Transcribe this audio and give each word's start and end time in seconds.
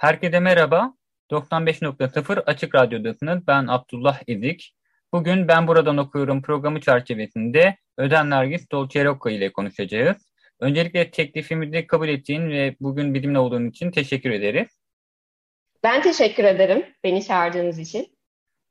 Herkese 0.00 0.40
merhaba. 0.40 0.94
95.0 1.30 2.40
Açık 2.40 2.74
Radyo'dasınız. 2.74 3.46
Ben 3.46 3.66
Abdullah 3.66 4.20
Ezik. 4.26 4.74
Bugün 5.12 5.48
Ben 5.48 5.66
Buradan 5.66 5.96
Okuyorum 5.96 6.42
programı 6.42 6.80
çerçevesinde 6.80 7.76
Öden 7.98 8.30
Nergis 8.30 8.70
Dolcerocco 8.72 9.30
ile 9.30 9.52
konuşacağız. 9.52 10.16
Öncelikle 10.60 11.10
teklifimizi 11.10 11.86
kabul 11.86 12.08
ettiğin 12.08 12.50
ve 12.50 12.76
bugün 12.80 13.14
bizimle 13.14 13.38
olduğun 13.38 13.70
için 13.70 13.90
teşekkür 13.90 14.30
ederiz. 14.30 14.68
Ben 15.84 16.02
teşekkür 16.02 16.44
ederim 16.44 16.84
beni 17.04 17.24
çağırdığınız 17.24 17.78
için. 17.78 18.16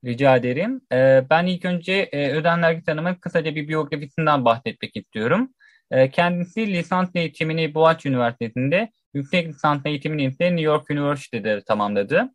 Rica 0.06 0.36
ederim. 0.36 0.82
Ee, 0.94 1.24
ben 1.30 1.46
ilk 1.46 1.66
önce 1.66 1.94
e, 1.94 2.32
Öden 2.32 2.62
Nergis 2.62 2.88
Hanım'ın 2.88 3.16
kısaca 3.16 3.56
bir 3.56 3.68
biyografisinden 3.68 4.46
bahsetmek 4.46 4.96
istiyorum. 4.96 5.54
Ee, 5.92 6.10
kendisi 6.10 6.68
lisans 6.68 7.10
eğitimini 7.16 7.74
Boğaziçi 7.74 8.10
Üniversitesi'nde 8.10 8.90
Yüksek 9.14 9.48
lisans 9.48 9.82
eğitimini 9.86 10.26
ise 10.26 10.46
New 10.46 10.62
York 10.62 10.92
University'de 10.92 11.62
tamamladı. 11.62 12.30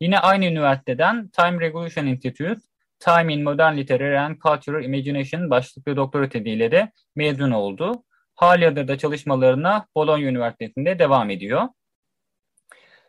Yine 0.00 0.18
aynı 0.18 0.46
üniversiteden 0.46 1.28
Time 1.28 1.60
Revolution 1.60 2.06
Institute, 2.06 2.60
Time 2.98 3.34
in 3.34 3.42
Modern 3.42 3.76
Literary 3.76 4.18
and 4.18 4.36
Cultural 4.38 4.84
Imagination 4.84 5.50
başlıklı 5.50 5.96
doktora 5.96 6.28
tediyle 6.28 6.70
de 6.70 6.92
mezun 7.16 7.50
oldu. 7.50 8.04
Halihazırda 8.34 8.98
çalışmalarına 8.98 9.86
Bologna 9.94 10.24
Üniversitesi'nde 10.24 10.98
devam 10.98 11.30
ediyor. 11.30 11.68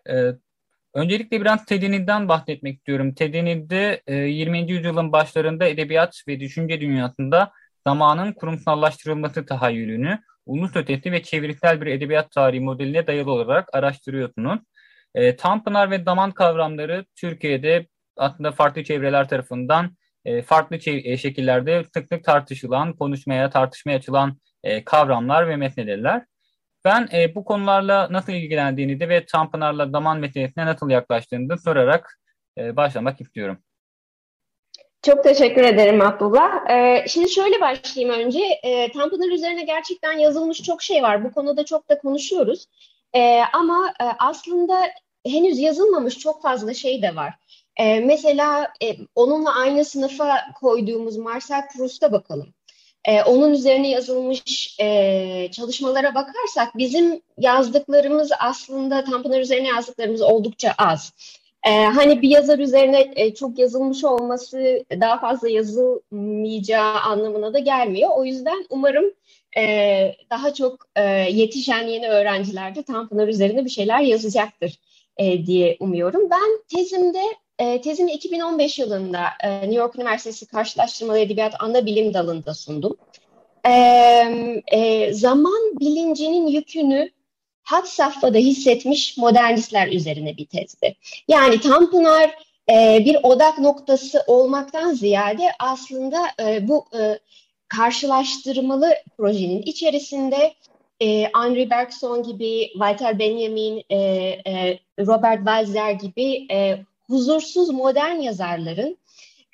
Ee, 0.09 0.31
öncelikle 0.94 1.42
biraz 1.42 1.66
TED'inizden 1.66 2.28
bahsetmek 2.28 2.78
istiyorum. 2.78 3.14
TED'inizde 3.14 4.02
e, 4.08 4.16
20. 4.16 4.72
yüzyılın 4.72 5.11
başlarında 5.11 5.67
edebiyat 5.67 6.23
ve 6.28 6.39
düşünce 6.39 6.81
dünyasında 6.81 7.52
zamanın 7.88 8.33
kurumsallaştırılması 8.33 9.45
tahayyülünü 9.45 10.20
ulus 10.50 10.75
ötesi 10.75 11.11
ve 11.11 11.23
çevirisel 11.23 11.81
bir 11.81 11.88
edebiyat 11.88 12.31
tarihi 12.31 12.61
modeline 12.61 13.08
dayalı 13.08 13.31
olarak 13.31 13.69
araştırıyorsunuz. 13.73 14.59
E, 15.16 15.36
Tanpınar 15.36 15.92
ve 15.92 16.03
zaman 16.03 16.31
kavramları 16.31 17.05
Türkiye'de 17.16 17.88
aslında 18.17 18.52
farklı 18.52 18.83
çevreler 18.83 19.27
tarafından 19.27 19.97
e, 20.25 20.42
farklı 20.42 20.75
e, 20.86 21.17
şekillerde 21.17 21.83
sık 21.94 22.08
sık 22.08 22.23
tartışılan, 22.23 22.94
konuşmaya, 22.94 23.50
tartışmaya 23.50 23.97
açılan 23.97 24.38
e, 24.64 24.83
kavramlar 24.83 25.47
ve 25.50 25.55
meseleler. 25.55 26.25
Ben 26.86 27.09
e, 27.14 27.36
bu 27.36 27.45
konularla 27.45 28.08
nasıl 28.11 28.33
ilgilendiğini 28.33 29.09
ve 29.09 29.25
Tanpınar'la 29.25 29.89
zaman 29.89 30.20
meselesine 30.20 30.66
nasıl 30.66 30.89
yaklaştığını 30.89 31.58
sorarak 31.58 32.20
e, 32.58 32.75
başlamak 32.75 33.22
istiyorum. 33.22 33.58
Çok 35.02 35.23
teşekkür 35.23 35.64
ederim 35.64 36.02
Abdullah. 36.02 36.69
Ee, 36.69 37.05
şimdi 37.08 37.30
şöyle 37.30 37.61
başlayayım 37.61 38.20
önce. 38.20 38.39
E, 38.64 38.92
Tanpınar 38.92 39.32
üzerine 39.32 39.64
gerçekten 39.64 40.17
yazılmış 40.17 40.64
çok 40.64 40.82
şey 40.82 41.04
var. 41.04 41.23
Bu 41.23 41.32
konuda 41.32 41.65
çok 41.65 41.89
da 41.89 41.99
konuşuyoruz. 41.99 42.65
E, 43.15 43.42
ama 43.54 43.93
e, 44.02 44.04
aslında 44.20 44.82
henüz 45.26 45.59
yazılmamış 45.59 46.17
çok 46.17 46.42
fazla 46.42 46.73
şey 46.73 47.02
de 47.02 47.15
var. 47.15 47.33
E, 47.77 47.99
mesela 47.99 48.73
e, 48.83 48.95
onunla 49.15 49.55
aynı 49.55 49.86
sınıfa 49.86 50.38
koyduğumuz 50.59 51.17
Marcel 51.17 51.67
Proust'a 51.77 52.11
bakalım. 52.11 52.54
E, 53.05 53.23
onun 53.23 53.52
üzerine 53.52 53.89
yazılmış 53.89 54.76
e, 54.80 55.49
çalışmalara 55.52 56.15
bakarsak 56.15 56.77
bizim 56.77 57.21
yazdıklarımız 57.38 58.32
aslında 58.39 59.04
Tanpınar 59.04 59.39
üzerine 59.39 59.67
yazdıklarımız 59.67 60.21
oldukça 60.21 60.73
az. 60.77 61.14
Ee, 61.67 61.86
hani 61.86 62.21
bir 62.21 62.30
yazar 62.30 62.59
üzerine 62.59 63.14
e, 63.15 63.33
çok 63.33 63.59
yazılmış 63.59 64.03
olması 64.03 64.86
daha 64.92 65.20
fazla 65.20 65.49
yazılmayacağı 65.49 66.99
anlamına 66.99 67.53
da 67.53 67.59
gelmiyor. 67.59 68.09
O 68.15 68.25
yüzden 68.25 68.65
umarım 68.70 69.14
e, 69.58 70.15
daha 70.30 70.53
çok 70.53 70.86
e, 70.95 71.03
yetişen 71.31 71.87
yeni 71.87 72.09
öğrenciler 72.09 72.75
de 72.75 72.83
Tanpınar 72.83 73.27
üzerine 73.27 73.65
bir 73.65 73.70
şeyler 73.70 73.99
yazacaktır 73.99 74.80
e, 75.17 75.45
diye 75.45 75.77
umuyorum. 75.80 76.30
Ben 76.30 76.77
tezimde 76.77 77.21
e, 77.59 77.81
tezimi 77.81 78.11
2015 78.11 78.80
yılında 78.80 79.23
e, 79.43 79.61
New 79.61 79.76
York 79.76 79.95
Üniversitesi 79.95 80.47
Karşılaştırmalı 80.47 81.20
Edebiyat 81.20 81.53
Ana 81.59 81.86
Bilim 81.86 82.14
Dalı'nda 82.14 82.53
sundum. 82.53 82.97
E, 83.65 83.71
e, 84.67 85.14
zaman 85.14 85.80
bilincinin 85.80 86.47
yükünü 86.47 87.09
had 87.70 87.86
safhada 87.86 88.38
hissetmiş 88.38 89.18
modernistler 89.18 89.88
üzerine 89.88 90.38
bir 90.38 90.46
tezdi. 90.46 90.96
Yani 91.28 91.62
Tanpınar 91.62 92.32
e, 92.72 93.06
bir 93.06 93.18
odak 93.24 93.60
noktası 93.60 94.24
olmaktan 94.28 94.94
ziyade 94.94 95.44
aslında 95.60 96.18
e, 96.42 96.68
bu 96.68 96.86
e, 97.00 97.20
karşılaştırmalı 97.68 98.94
projenin 99.18 99.62
içerisinde 99.62 100.54
e, 101.02 101.30
Henri 101.34 101.70
Bergson 101.70 102.24
gibi, 102.24 102.70
Walter 102.74 103.20
Benjamin, 103.20 103.84
e, 103.90 103.98
e, 104.48 104.80
Robert 105.00 105.38
Walzer 105.38 105.92
gibi 105.92 106.48
e, 106.52 106.80
huzursuz 107.08 107.70
modern 107.70 108.16
yazarların 108.16 108.98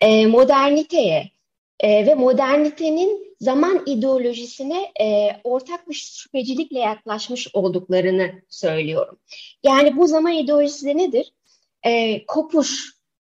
e, 0.02 0.28
moderniteye 0.28 1.35
e, 1.80 2.06
ve 2.06 2.16
modernitenin 2.16 3.36
zaman 3.40 3.84
ideolojisine 3.86 4.92
e, 5.02 5.30
ortak 5.44 5.90
bir 5.90 5.94
şüphecilikle 5.94 6.80
yaklaşmış 6.80 7.48
olduklarını 7.54 8.32
söylüyorum. 8.50 9.20
Yani 9.64 9.98
bu 9.98 10.08
zaman 10.08 10.34
ideolojisi 10.34 10.86
de 10.86 10.98
nedir? 10.98 11.34
E, 11.84 12.26
kopuş, 12.26 12.94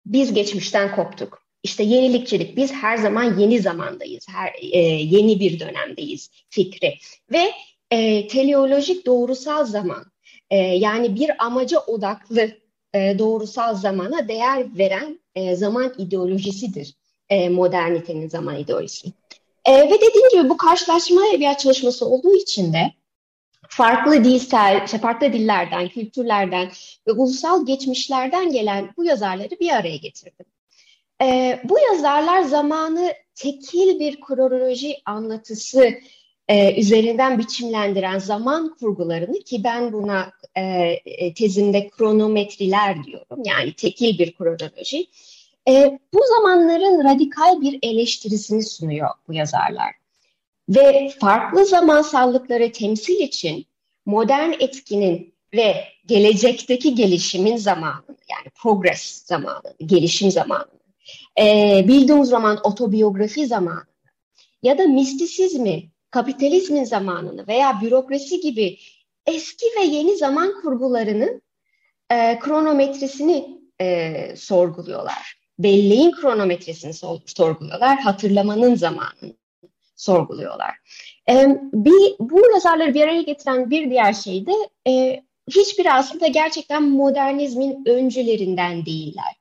biz 0.06 0.34
geçmişten 0.34 0.96
koptuk. 0.96 1.48
İşte 1.62 1.82
yenilikçilik, 1.82 2.56
biz 2.56 2.72
her 2.72 2.96
zaman 2.96 3.38
yeni 3.38 3.60
zamandayız, 3.60 4.26
her 4.28 4.52
e, 4.72 4.78
yeni 4.88 5.40
bir 5.40 5.60
dönemdeyiz 5.60 6.30
fikri. 6.50 6.94
Ve 7.32 7.52
e, 7.90 8.26
teleolojik 8.26 9.06
doğrusal 9.06 9.64
zaman, 9.64 10.04
e, 10.50 10.56
yani 10.56 11.16
bir 11.16 11.44
amaca 11.44 11.80
odaklı 11.80 12.50
e, 12.94 13.18
doğrusal 13.18 13.74
zamana 13.74 14.28
değer 14.28 14.78
veren 14.78 15.20
e, 15.34 15.56
zaman 15.56 15.94
ideolojisidir 15.98 16.94
e, 17.30 17.48
modernitenin 17.48 18.28
zaman 18.28 18.56
ideolojisi. 18.56 19.12
E, 19.64 19.72
ve 19.72 19.94
dediğim 19.94 20.28
gibi 20.32 20.48
bu 20.48 20.56
karşılaşma 20.56 21.26
edebiyat 21.26 21.60
çalışması 21.60 22.06
olduğu 22.06 22.34
için 22.34 22.72
de 22.72 22.92
farklı 23.68 24.24
dilsel, 24.24 24.82
işte 24.84 24.98
farklı 24.98 25.32
dillerden, 25.32 25.88
kültürlerden 25.88 26.70
ve 27.06 27.12
ulusal 27.12 27.66
geçmişlerden 27.66 28.52
gelen 28.52 28.90
bu 28.96 29.04
yazarları 29.04 29.60
bir 29.60 29.70
araya 29.70 29.96
getirdim. 29.96 30.46
E, 31.22 31.60
bu 31.64 31.78
yazarlar 31.78 32.42
zamanı 32.42 33.12
tekil 33.34 34.00
bir 34.00 34.20
kronoloji 34.20 34.96
anlatısı 35.04 35.94
e, 36.48 36.80
üzerinden 36.80 37.38
biçimlendiren 37.38 38.18
zaman 38.18 38.76
kurgularını 38.80 39.38
ki 39.38 39.64
ben 39.64 39.92
buna 39.92 40.32
e, 40.54 40.62
e 41.04 41.34
tezimde 41.34 41.88
kronometriler 41.88 43.04
diyorum 43.04 43.42
yani 43.44 43.72
tekil 43.72 44.18
bir 44.18 44.32
kronoloji 44.32 45.06
e, 45.68 45.98
bu 46.14 46.20
zamanların 46.36 47.04
radikal 47.04 47.60
bir 47.60 47.78
eleştirisini 47.82 48.62
sunuyor 48.62 49.08
bu 49.28 49.32
yazarlar. 49.32 49.94
Ve 50.68 51.12
farklı 51.20 51.64
zamansallıkları 51.64 52.72
temsil 52.72 53.20
için 53.20 53.66
modern 54.06 54.52
etkinin 54.52 55.34
ve 55.54 55.84
gelecekteki 56.06 56.94
gelişimin 56.94 57.56
zamanını 57.56 58.16
yani 58.30 58.50
progress 58.54 59.24
zamanını, 59.24 59.74
gelişim 59.86 60.30
zamanını, 60.30 60.78
e, 61.40 61.84
bildiğimiz 61.88 62.28
zaman 62.28 62.60
otobiyografi 62.64 63.46
zamanını 63.46 63.84
ya 64.62 64.78
da 64.78 64.86
mistisizmi, 64.86 65.90
kapitalizmin 66.10 66.84
zamanını 66.84 67.46
veya 67.46 67.80
bürokrasi 67.82 68.40
gibi 68.40 68.78
eski 69.26 69.66
ve 69.78 69.84
yeni 69.84 70.16
zaman 70.16 70.62
kurgularının 70.62 71.42
e, 72.10 72.38
kronometresini 72.38 73.60
e, 73.80 74.36
sorguluyorlar 74.36 75.37
belleğin 75.58 76.12
kronometresini 76.12 76.92
sorguluyorlar, 77.26 77.98
hatırlamanın 77.98 78.74
zamanını 78.74 79.34
sorguluyorlar. 79.96 80.74
E, 81.30 81.58
bir, 81.72 82.14
bu 82.20 82.50
yazarları 82.54 82.94
bir 82.94 83.02
araya 83.02 83.22
getiren 83.22 83.70
bir 83.70 83.90
diğer 83.90 84.12
şey 84.12 84.46
de 84.46 84.52
e, 84.88 85.22
hiçbir 85.50 85.98
aslında 85.98 86.26
gerçekten 86.26 86.82
modernizmin 86.82 87.84
öncülerinden 87.86 88.86
değiller. 88.86 89.36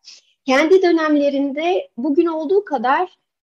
Kendi 0.46 0.81
dönemlerinde 0.81 1.90
bugün 1.98 2.25
olduğu 2.25 2.66
kadar 2.66 3.10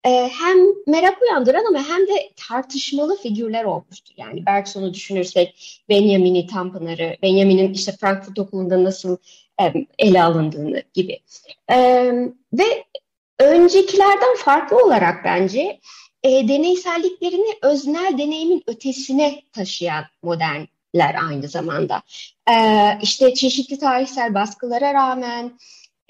e, 0.05 0.09
hem 0.39 0.57
merak 0.87 1.21
uyandıran 1.21 1.65
ama 1.69 1.89
hem 1.89 2.07
de 2.07 2.31
tartışmalı 2.47 3.17
figürler 3.17 3.63
olmuştur. 3.63 4.13
Yani 4.17 4.45
Bergson'u 4.45 4.93
düşünürsek 4.93 5.81
Benjamin'i 5.89 6.47
Tanpınar'ı, 6.47 7.17
Benjamin'in 7.23 7.73
işte 7.73 7.91
Frankfurt 7.91 8.39
Okulu'nda 8.39 8.83
nasıl 8.83 9.17
ele 9.99 10.23
alındığını 10.23 10.83
gibi. 10.93 11.19
Ve 12.53 12.85
öncekilerden 13.39 14.35
farklı 14.37 14.77
olarak 14.77 15.25
bence 15.25 15.79
e, 16.23 16.47
deneyselliklerini 16.47 17.57
öznel 17.61 18.17
deneyimin 18.17 18.63
ötesine 18.67 19.41
taşıyan 19.53 20.05
modernler 20.23 21.15
aynı 21.29 21.47
zamanda. 21.47 22.01
E, 22.51 22.55
işte 23.01 23.33
çeşitli 23.33 23.79
tarihsel 23.79 24.33
baskılara 24.33 24.93
rağmen 24.93 25.59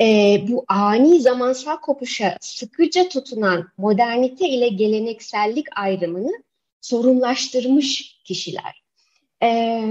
e, 0.01 0.05
bu 0.47 0.65
ani 0.67 1.21
zamansal 1.21 1.77
kopuşa 1.77 2.37
sıkıca 2.41 3.09
tutunan 3.09 3.67
modernite 3.77 4.49
ile 4.49 4.67
geleneksellik 4.67 5.67
ayrımını 5.75 6.31
sorunlaştırmış 6.81 8.21
kişiler. 8.23 8.83
E, 9.43 9.81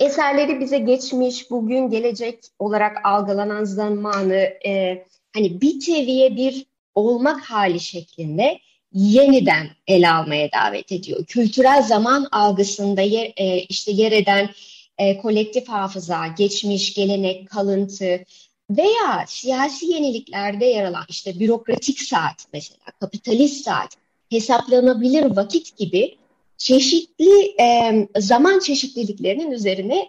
eserleri 0.00 0.60
bize 0.60 0.78
geçmiş, 0.78 1.50
bugün, 1.50 1.90
gelecek 1.90 2.38
olarak 2.58 3.06
algılanan 3.06 3.64
zamanı 3.64 4.34
e, 4.66 5.04
hani 5.34 5.60
bir 5.60 5.80
seviye 5.80 6.36
bir 6.36 6.66
olmak 6.94 7.40
hali 7.40 7.80
şeklinde 7.80 8.58
yeniden 8.92 9.68
ele 9.86 10.10
almaya 10.10 10.48
davet 10.52 10.92
ediyor. 10.92 11.24
Kültürel 11.24 11.82
zaman 11.82 12.28
algısında 12.32 13.00
yer, 13.00 13.32
e, 13.36 13.58
işte 13.58 13.92
yer 13.92 14.12
eden 14.12 14.50
e, 14.98 15.18
kolektif 15.18 15.68
hafıza, 15.68 16.26
geçmiş, 16.26 16.94
gelenek, 16.94 17.50
kalıntı, 17.50 18.24
veya 18.70 19.24
siyasi 19.26 19.86
yeniliklerde 19.86 20.64
yer 20.64 20.84
alan 20.84 21.04
işte 21.08 21.40
bürokratik 21.40 22.00
saat 22.00 22.46
mesela, 22.52 22.84
kapitalist 23.00 23.64
saat, 23.64 23.96
hesaplanabilir 24.30 25.36
vakit 25.36 25.76
gibi 25.76 26.16
çeşitli 26.58 27.54
e, 27.60 28.08
zaman 28.16 28.58
çeşitliliklerinin 28.58 29.50
üzerine 29.50 30.08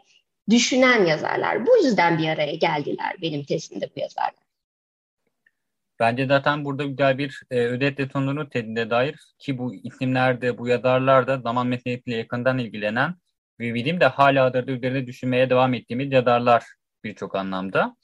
düşünen 0.50 1.06
yazarlar. 1.06 1.68
Bu 1.68 1.78
yüzden 1.78 2.18
bir 2.18 2.28
araya 2.28 2.56
geldiler 2.56 3.16
benim 3.22 3.44
tezimde 3.44 3.90
bu 3.96 4.00
yazarlar. 4.00 4.48
Bence 6.00 6.26
zaten 6.26 6.66
burada 6.66 6.84
güzel 6.84 7.18
bir 7.18 7.42
e, 7.52 7.60
ödet 7.60 7.98
detonunu 7.98 8.50
tedinde 8.50 8.90
dair 8.90 9.20
ki 9.40 9.58
bu 9.58 9.76
isimlerde, 9.76 10.58
bu 10.58 10.68
yazarlar 10.68 11.28
da 11.28 11.38
zaman 11.38 11.68
meselesiyle 11.68 12.18
yakından 12.18 12.58
ilgilenen 12.58 13.16
ve 13.60 13.74
bilim 13.74 14.00
de 14.00 14.06
hala 14.06 14.54
da 14.54 14.72
üzerine 14.72 15.08
düşünmeye 15.08 15.50
devam 15.50 15.74
ettiğimiz 15.74 16.12
yazarlar 16.12 16.64
birçok 17.04 17.36
anlamda. 17.36 17.96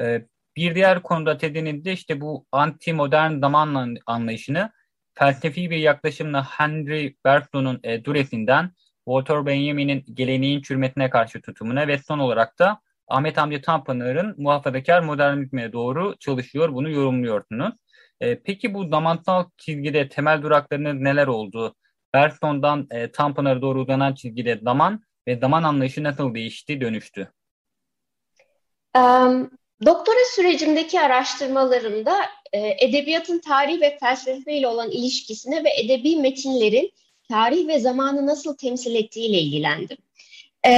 Ee, 0.00 0.22
bir 0.56 0.74
diğer 0.74 1.02
konuda 1.02 1.38
Ted'in 1.38 1.84
de 1.84 1.92
işte 1.92 2.20
bu 2.20 2.46
anti 2.52 2.92
modern 2.92 3.40
zaman 3.40 3.96
anlayışını 4.06 4.70
felsefi 5.16 5.70
bir 5.70 5.76
yaklaşımla 5.76 6.44
Henry 6.44 7.16
Bergson'un 7.24 7.80
e, 7.82 8.04
Dures'inden 8.04 8.70
Walter 9.04 9.46
Benjamin'in 9.46 10.04
geleneğin 10.14 10.62
çürümetine 10.62 11.10
karşı 11.10 11.40
tutumuna 11.40 11.88
ve 11.88 11.98
son 11.98 12.18
olarak 12.18 12.58
da 12.58 12.80
Ahmet 13.08 13.36
Hamdi 13.36 13.60
Tanpınar'ın 13.60 14.34
muhafazakar 14.38 15.00
modernizme 15.00 15.72
doğru 15.72 16.16
çalışıyor. 16.18 16.72
Bunu 16.72 16.90
yorumluyorsunuz. 16.90 17.74
E, 18.20 18.42
peki 18.42 18.74
bu 18.74 18.88
zamansal 18.88 19.44
çizgide 19.56 20.08
temel 20.08 20.42
duraklarınız 20.42 20.94
neler 20.94 21.26
oldu? 21.26 21.74
Berson'dan 22.14 22.86
e, 22.90 23.12
Tanpınar'a 23.12 23.62
doğru 23.62 23.80
uzanan 23.80 24.14
çizgide 24.14 24.60
zaman 24.62 25.02
ve 25.28 25.38
zaman 25.38 25.62
anlayışı 25.62 26.02
nasıl 26.02 26.34
değişti, 26.34 26.80
dönüştü? 26.80 27.32
Um, 28.96 29.50
Doktora 29.84 30.24
sürecimdeki 30.34 31.00
araştırmalarımda 31.00 32.16
edebiyatın 32.58 33.38
tarih 33.38 33.80
ve 33.80 33.98
felsefe 34.00 34.56
ile 34.56 34.68
olan 34.68 34.90
ilişkisine 34.90 35.64
ve 35.64 35.68
edebi 35.84 36.16
metinlerin 36.16 36.92
tarih 37.28 37.66
ve 37.66 37.78
zamanı 37.78 38.26
nasıl 38.26 38.56
temsil 38.56 38.94
ettiğiyle 38.94 39.38
ilgilendim. 39.38 39.96
E, 40.66 40.72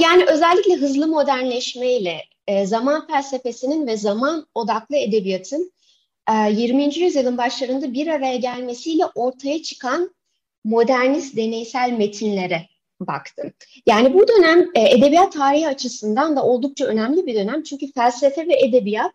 yani 0.00 0.24
özellikle 0.28 0.74
hızlı 0.74 1.06
modernleşmeyle 1.06 2.20
e, 2.46 2.66
zaman 2.66 3.06
felsefesinin 3.06 3.86
ve 3.86 3.96
zaman 3.96 4.46
odaklı 4.54 4.96
edebiyatın 4.96 5.72
e, 6.30 6.52
20. 6.52 6.98
yüzyılın 6.98 7.38
başlarında 7.38 7.92
bir 7.92 8.06
araya 8.06 8.36
gelmesiyle 8.36 9.04
ortaya 9.14 9.62
çıkan 9.62 10.14
modernist 10.64 11.36
deneysel 11.36 11.90
metinlere 11.90 12.68
baktım. 13.00 13.52
Yani 13.86 14.14
bu 14.14 14.28
dönem 14.28 14.70
e, 14.74 14.82
edebiyat 14.82 15.32
tarihi 15.32 15.68
açısından 15.68 16.36
da 16.36 16.44
oldukça 16.44 16.84
önemli 16.84 17.26
bir 17.26 17.34
dönem. 17.34 17.62
Çünkü 17.62 17.92
felsefe 17.92 18.48
ve 18.48 18.56
edebiyat 18.56 19.12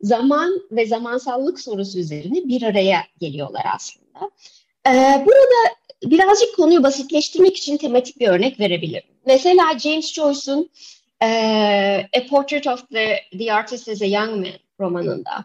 zaman 0.00 0.60
ve 0.70 0.86
zamansallık 0.86 1.60
sorusu 1.60 1.98
üzerine 1.98 2.48
bir 2.48 2.62
araya 2.62 3.02
geliyorlar 3.20 3.64
aslında. 3.74 4.30
E, 4.86 4.92
burada 5.26 5.74
birazcık 6.04 6.56
konuyu 6.56 6.82
basitleştirmek 6.82 7.56
için 7.56 7.76
tematik 7.76 8.20
bir 8.20 8.28
örnek 8.28 8.60
verebilirim. 8.60 9.08
Mesela 9.26 9.78
James 9.78 10.12
Joyce'un 10.12 10.70
e, 11.22 11.28
A 12.16 12.26
Portrait 12.30 12.66
of 12.66 12.88
the, 12.90 13.20
the 13.38 13.52
Artist 13.52 13.88
as 13.88 14.02
a 14.02 14.06
Young 14.06 14.30
Man 14.30 14.58
romanında 14.80 15.44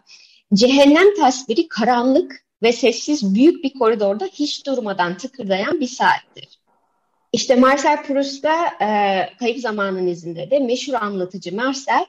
cehennem 0.54 1.14
tasviri 1.14 1.68
karanlık 1.68 2.44
ve 2.62 2.72
sessiz 2.72 3.34
büyük 3.34 3.64
bir 3.64 3.72
koridorda 3.72 4.24
hiç 4.24 4.66
durmadan 4.66 5.16
tıkırdayan 5.16 5.80
bir 5.80 5.88
saattir. 5.88 6.58
İşte 7.32 7.56
Marcel 7.56 8.02
Proust'ta 8.02 8.66
e, 8.66 8.88
Kayıp 9.38 9.58
Zamanın 9.58 10.06
izinde 10.06 10.50
de 10.50 10.58
meşhur 10.58 10.94
anlatıcı 10.94 11.56
Marcel 11.56 12.06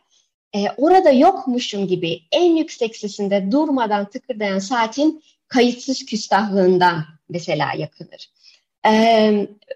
e, 0.54 0.66
orada 0.78 1.12
yokmuşum 1.12 1.88
gibi 1.88 2.22
en 2.32 2.56
yüksek 2.56 2.96
sesinde 2.96 3.52
durmadan 3.52 4.10
tıkırdayan 4.10 4.60
saatin 4.60 5.24
kayıtsız 5.48 6.06
küstahlığından 6.06 7.06
mesela 7.30 7.74
yakınır. 7.78 8.30
E, 8.86 8.92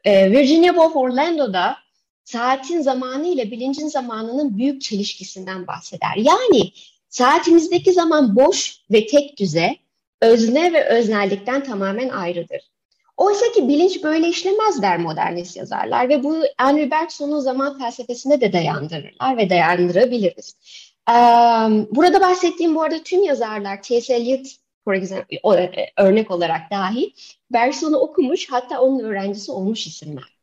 e, 0.03 0.31
Virginia 0.31 0.73
Woolf 0.73 0.95
Orlando'da 0.95 1.77
saatin 2.23 2.81
zamanı 2.81 3.27
ile 3.27 3.51
bilincin 3.51 3.87
zamanının 3.87 4.57
büyük 4.57 4.81
çelişkisinden 4.81 5.67
bahseder. 5.67 6.15
Yani 6.15 6.71
saatimizdeki 7.09 7.93
zaman 7.93 8.35
boş 8.35 8.75
ve 8.91 9.05
tek 9.05 9.39
düze, 9.39 9.75
özne 10.21 10.73
ve 10.73 10.85
öznellikten 10.85 11.63
tamamen 11.63 12.09
ayrıdır. 12.09 12.61
Oysa 13.19 13.51
ki 13.51 13.67
bilinç 13.67 14.03
böyle 14.03 14.27
işlemez 14.27 14.81
der 14.81 14.99
modernist 14.99 15.57
yazarlar 15.57 16.09
ve 16.09 16.23
bu 16.23 16.37
Henry 16.57 16.91
Bergson'un 16.91 17.39
zaman 17.39 17.77
felsefesine 17.77 18.41
de 18.41 18.53
dayandırırlar 18.53 19.37
ve 19.37 19.49
dayandırabiliriz. 19.49 20.55
Burada 21.91 22.21
bahsettiğim 22.21 22.75
bu 22.75 22.81
arada 22.81 23.03
tüm 23.03 23.23
yazarlar 23.23 23.83
T.S. 23.83 24.15
Eliot 24.15 24.47
example, 24.93 25.39
e, 25.61 25.91
örnek 25.97 26.31
olarak 26.31 26.71
dahi 26.71 27.13
Bergson'u 27.51 27.97
okumuş 27.97 28.51
hatta 28.51 28.81
onun 28.81 28.99
öğrencisi 28.99 29.51
olmuş 29.51 29.87
isimler. 29.87 30.39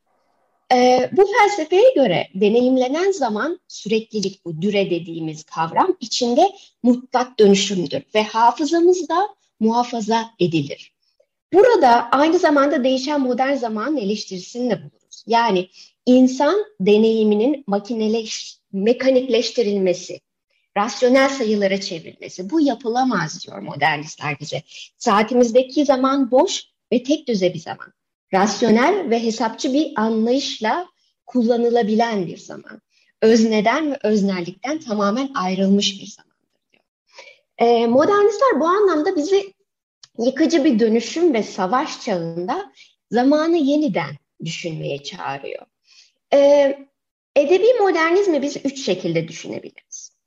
Bu 1.11 1.25
felsefeye 1.37 1.93
göre 1.95 2.27
deneyimlenen 2.35 3.11
zaman 3.11 3.59
süreklilik 3.67 4.45
bu 4.45 4.61
düre 4.61 4.89
dediğimiz 4.89 5.43
kavram 5.43 5.97
içinde 5.99 6.51
mutlak 6.83 7.39
dönüşümdür 7.39 8.03
ve 8.15 8.23
hafızamızda 8.23 9.27
muhafaza 9.59 10.29
edilir. 10.39 10.96
Burada 11.53 12.09
aynı 12.11 12.39
zamanda 12.39 12.83
değişen 12.83 13.21
modern 13.21 13.55
zamanın 13.55 13.97
eleştirisini 13.97 14.69
de 14.69 14.79
buluruz. 14.79 15.23
Yani 15.27 15.69
insan 16.05 16.65
deneyiminin 16.79 17.63
makineleş, 17.67 18.57
mekanikleştirilmesi, 18.73 20.19
rasyonel 20.77 21.29
sayılara 21.29 21.81
çevrilmesi. 21.81 22.49
Bu 22.49 22.61
yapılamaz 22.61 23.45
diyor 23.45 23.59
modernistler 23.59 24.39
bize. 24.39 24.63
Saatimizdeki 24.97 25.85
zaman 25.85 26.31
boş 26.31 26.63
ve 26.93 27.03
tek 27.03 27.27
düze 27.27 27.53
bir 27.53 27.59
zaman. 27.59 27.93
Rasyonel 28.33 29.09
ve 29.09 29.23
hesapçı 29.23 29.73
bir 29.73 29.93
anlayışla 29.95 30.87
kullanılabilen 31.25 32.27
bir 32.27 32.37
zaman. 32.37 32.81
Özneden 33.21 33.91
ve 33.91 33.97
öznellikten 34.03 34.79
tamamen 34.79 35.29
ayrılmış 35.35 36.01
bir 36.01 36.07
zamandır 36.07 36.71
diyor. 36.71 36.83
E, 37.57 37.87
modernistler 37.87 38.59
bu 38.59 38.65
anlamda 38.65 39.15
bizi 39.15 39.53
yıkıcı 40.17 40.65
bir 40.65 40.79
dönüşüm 40.79 41.33
ve 41.33 41.43
savaş 41.43 42.01
çağında 42.01 42.71
zamanı 43.11 43.57
yeniden 43.57 44.15
düşünmeye 44.45 45.03
çağırıyor. 45.03 45.65
Ee, 46.33 46.77
edebi 47.35 47.73
modernizmi 47.79 48.41
biz 48.41 48.57
üç 48.65 48.85
şekilde 48.85 49.27
düşünebiliriz. 49.27 50.17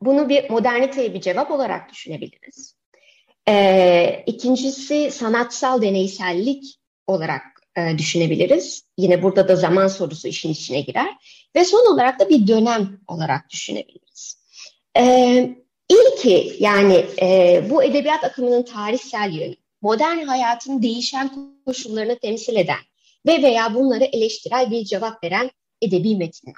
Bunu 0.00 0.28
bir 0.28 0.50
moderniteye 0.50 1.14
bir 1.14 1.20
cevap 1.20 1.50
olarak 1.50 1.90
düşünebiliriz. 1.90 2.76
Ee, 3.48 4.24
ikincisi 4.26 5.10
sanatsal 5.10 5.82
deneysellik 5.82 6.64
olarak 7.06 7.42
e, 7.76 7.98
düşünebiliriz. 7.98 8.84
Yine 8.98 9.22
burada 9.22 9.48
da 9.48 9.56
zaman 9.56 9.88
sorusu 9.88 10.28
işin 10.28 10.50
içine 10.50 10.80
girer. 10.80 11.16
Ve 11.56 11.64
son 11.64 11.94
olarak 11.94 12.20
da 12.20 12.28
bir 12.28 12.46
dönem 12.46 13.00
olarak 13.08 13.50
düşünebiliriz. 13.50 14.40
Ee, 14.96 15.56
İlki 15.90 16.56
yani 16.60 17.06
e, 17.22 17.62
bu 17.70 17.84
edebiyat 17.84 18.24
akımının 18.24 18.62
tarihsel 18.62 19.32
yönü, 19.32 19.54
modern 19.82 20.18
hayatın 20.18 20.82
değişen 20.82 21.30
koşullarını 21.66 22.18
temsil 22.18 22.56
eden 22.56 22.80
ve 23.26 23.42
veya 23.42 23.74
bunları 23.74 24.04
eleştirel 24.04 24.70
bir 24.70 24.84
cevap 24.84 25.24
veren 25.24 25.50
edebi 25.82 26.16
metinler. 26.16 26.54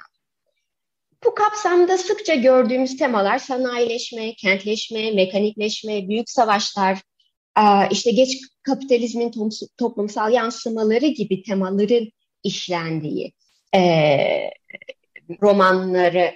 Bu 1.25 1.35
kapsamda 1.35 1.97
sıkça 1.97 2.35
gördüğümüz 2.35 2.97
temalar 2.97 3.39
sanayileşme, 3.39 4.33
kentleşme, 4.33 5.11
mekanikleşme, 5.11 6.07
büyük 6.09 6.29
savaşlar, 6.29 6.99
işte 7.91 8.11
geç 8.11 8.37
kapitalizmin 8.63 9.31
toplumsal 9.77 10.33
yansımaları 10.33 11.07
gibi 11.07 11.43
temaların 11.43 12.11
işlendiği 12.43 13.33
e, 13.75 13.79
romanlara 15.41 16.33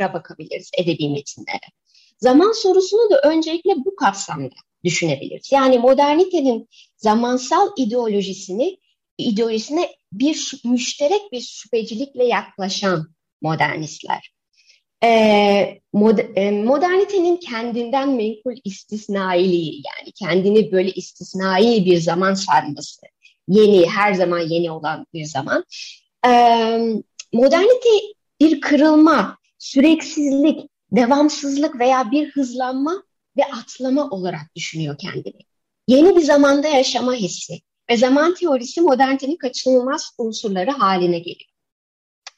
bakabiliriz, 0.00 0.70
edebi 0.78 1.08
metinlere. 1.08 1.66
Zaman 2.18 2.52
sorusunu 2.52 3.10
da 3.10 3.20
öncelikle 3.20 3.72
bu 3.84 3.96
kapsamda 3.96 4.54
düşünebiliriz. 4.84 5.52
Yani 5.52 5.78
modernitenin 5.78 6.68
zamansal 6.96 7.68
ideolojisini 7.76 8.78
ideolojisine 9.18 9.88
bir 10.12 10.60
bir 10.64 11.12
bir 11.32 11.40
şüphecilikle 11.40 12.24
yaklaşan 12.24 13.06
modernistler. 13.42 14.32
Ee, 15.04 15.80
mod, 15.92 16.18
e, 16.18 16.50
modernitenin 16.50 17.36
kendinden 17.36 18.08
menkul 18.08 18.56
istisnailiği 18.64 19.74
yani 19.74 20.12
kendini 20.12 20.72
böyle 20.72 20.90
istisnai 20.90 21.84
bir 21.86 21.96
zaman 21.96 22.34
sarması, 22.34 23.00
yeni 23.48 23.88
her 23.88 24.14
zaman 24.14 24.38
yeni 24.38 24.70
olan 24.70 25.06
bir 25.14 25.24
zaman. 25.24 25.64
Ee, 26.26 26.80
modernite 27.32 27.88
bir 28.40 28.60
kırılma, 28.60 29.38
süreksizlik, 29.58 30.70
devamsızlık 30.92 31.78
veya 31.78 32.10
bir 32.10 32.30
hızlanma 32.30 33.02
ve 33.36 33.42
atlama 33.44 34.10
olarak 34.10 34.54
düşünüyor 34.56 34.98
kendini. 34.98 35.40
Yeni 35.88 36.16
bir 36.16 36.20
zamanda 36.20 36.68
yaşama 36.68 37.14
hissi 37.14 37.60
ve 37.90 37.96
zaman 37.96 38.34
teorisi 38.34 38.80
modernitenin 38.80 39.36
kaçınılmaz 39.36 40.14
unsurları 40.18 40.70
haline 40.70 41.18
geliyor. 41.18 41.50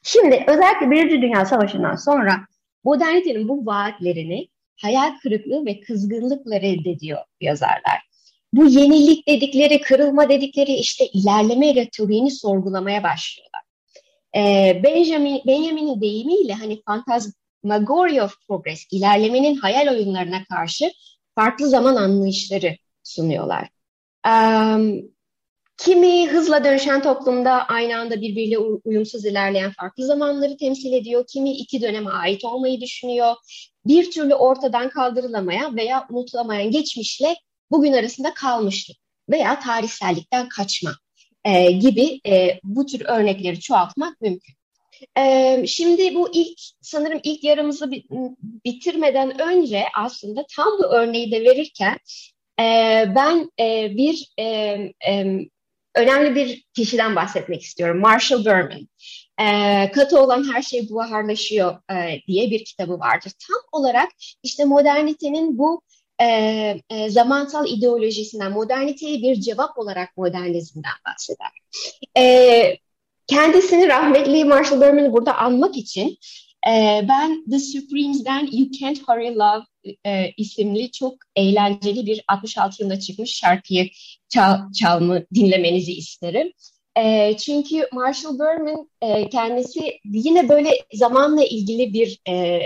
Şimdi 0.03 0.45
özellikle 0.47 0.91
Birinci 0.91 1.21
Dünya 1.21 1.45
Savaşı'ndan 1.45 1.95
sonra 1.95 2.39
modernitenin 2.83 3.47
bu 3.47 3.65
vaatlerini 3.65 4.47
hayal 4.81 5.17
kırıklığı 5.23 5.65
ve 5.65 5.79
kızgınlıkla 5.79 6.61
reddediyor 6.61 7.19
yazarlar. 7.41 8.09
Bu 8.53 8.65
yenilik 8.65 9.27
dedikleri, 9.27 9.81
kırılma 9.81 10.29
dedikleri 10.29 10.73
işte 10.73 11.07
ilerleme 11.07 11.75
retoriğini 11.75 12.31
sorgulamaya 12.31 13.03
başlıyorlar. 13.03 13.61
Ee, 14.35 14.81
Benjamin, 14.83 15.41
Benjamin'in 15.47 16.01
deyimiyle 16.01 16.53
hani 16.53 16.81
Phantasmagoria 17.63 18.25
of 18.25 18.35
Progress, 18.47 18.85
ilerlemenin 18.91 19.55
hayal 19.55 19.87
oyunlarına 19.87 20.45
karşı 20.45 20.91
farklı 21.35 21.69
zaman 21.69 21.95
anlayışları 21.95 22.77
sunuyorlar. 23.03 23.69
Um, 24.27 25.09
Kimi 25.77 26.29
hızla 26.29 26.63
dönüşen 26.63 27.01
toplumda 27.01 27.51
aynı 27.51 27.97
anda 27.97 28.21
birbiriyle 28.21 28.57
uyumsuz 28.57 29.25
ilerleyen 29.25 29.71
farklı 29.71 30.05
zamanları 30.05 30.57
temsil 30.57 30.93
ediyor. 30.93 31.25
Kimi 31.27 31.51
iki 31.51 31.81
döneme 31.81 32.09
ait 32.09 32.45
olmayı 32.45 32.81
düşünüyor. 32.81 33.35
Bir 33.85 34.11
türlü 34.11 34.35
ortadan 34.35 34.89
kaldırılamayan 34.89 35.77
veya 35.77 36.07
unutulamayan 36.09 36.71
geçmişle 36.71 37.35
bugün 37.71 37.93
arasında 37.93 38.33
kalmışlık 38.33 38.97
veya 39.29 39.59
tarihsellikten 39.59 40.49
kaçma 40.49 40.91
e, 41.45 41.71
gibi 41.71 42.19
e, 42.27 42.59
bu 42.63 42.85
tür 42.85 43.05
örnekleri 43.05 43.59
çoğaltmak 43.59 44.21
mümkün. 44.21 44.58
Şimdi 45.67 46.15
bu 46.15 46.29
ilk 46.33 46.59
sanırım 46.81 47.19
ilk 47.23 47.43
yarımızı 47.43 47.91
bitirmeden 48.65 49.41
önce 49.41 49.83
aslında 49.97 50.45
tam 50.55 50.67
bu 50.79 50.85
örneği 50.85 51.31
de 51.31 51.43
verirken 51.43 51.97
ben 53.15 53.49
bir 53.95 54.33
önemli 55.95 56.35
bir 56.35 56.63
kişiden 56.73 57.15
bahsetmek 57.15 57.61
istiyorum. 57.61 57.99
Marshall 57.99 58.45
Berman. 58.45 58.87
Katı 59.91 60.19
olan 60.19 60.53
her 60.53 60.61
şey 60.61 60.89
buharlaşıyor 60.89 61.77
diye 62.27 62.51
bir 62.51 62.65
kitabı 62.65 62.99
vardır. 62.99 63.31
Tam 63.47 63.81
olarak 63.81 64.09
işte 64.43 64.65
modernitenin 64.65 65.57
bu 65.57 65.81
zamansal 67.09 67.67
ideolojisinden, 67.67 68.51
moderniteye 68.51 69.21
bir 69.21 69.35
cevap 69.41 69.77
olarak 69.77 70.17
modernizmden 70.17 70.91
bahseder. 71.07 71.51
E, 72.17 72.77
kendisini 73.29 73.87
rahmetli 73.87 74.45
Marshall 74.45 74.81
Berman'ı 74.81 75.13
burada 75.13 75.37
anmak 75.37 75.77
için 75.77 76.17
e, 76.67 77.05
ben 77.09 77.45
The 77.51 77.59
Supremes'den 77.59 78.49
You 78.51 78.71
Can't 78.79 79.07
Hurry 79.07 79.35
Love 79.35 79.63
e, 80.05 80.31
isimli 80.37 80.91
çok 80.91 81.13
eğlenceli 81.35 82.05
bir 82.05 82.23
66 82.27 82.75
yılında 82.79 82.99
çıkmış 82.99 83.35
şarkıyı 83.35 83.89
çal, 84.29 84.71
çalma 84.79 85.19
dinlemenizi 85.33 85.93
isterim. 85.93 86.51
E, 86.97 87.37
çünkü 87.37 87.87
Marshall 87.93 88.39
Berman 88.39 88.89
e, 89.01 89.29
kendisi 89.29 89.99
yine 90.05 90.49
böyle 90.49 90.69
zamanla 90.93 91.43
ilgili 91.43 91.93
bir 91.93 92.19
e, 92.29 92.61